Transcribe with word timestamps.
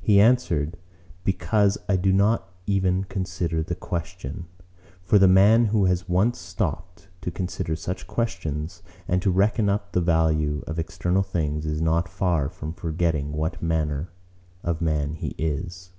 he 0.00 0.18
answered, 0.18 0.78
'Because 1.22 1.76
I 1.86 1.96
do 1.96 2.14
not 2.14 2.48
even 2.66 3.04
consider 3.04 3.62
the 3.62 3.74
question.' 3.74 4.46
For 5.02 5.18
the 5.18 5.28
man 5.28 5.66
who 5.66 5.84
has 5.84 6.08
once 6.08 6.38
stooped 6.38 7.08
to 7.20 7.30
consider 7.30 7.76
such 7.76 8.06
questions, 8.06 8.82
and 9.06 9.20
to 9.20 9.30
reckon 9.30 9.68
up 9.68 9.92
the 9.92 10.00
value 10.00 10.64
of 10.66 10.78
external 10.78 11.22
things, 11.22 11.66
is 11.66 11.82
not 11.82 12.08
far 12.08 12.48
from 12.48 12.72
forgetting 12.72 13.32
what 13.34 13.60
manner 13.62 14.08
of 14.62 14.80
man 14.80 15.12
he 15.12 15.34
is. 15.36 15.90